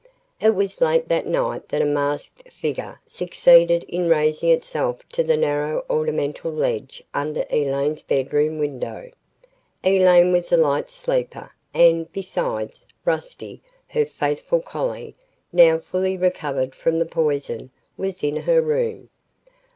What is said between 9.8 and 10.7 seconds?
Elaine was a